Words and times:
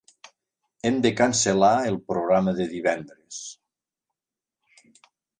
Hem 0.89 0.95
de 1.05 1.09
cancel·lar 1.17 1.73
el 1.89 1.99
programa 2.11 2.53
de 2.59 2.67
divendres. 2.71 3.41